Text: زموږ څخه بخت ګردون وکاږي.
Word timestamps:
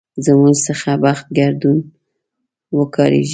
زموږ 0.25 0.55
څخه 0.67 0.91
بخت 1.03 1.25
ګردون 1.37 1.77
وکاږي. 2.77 3.25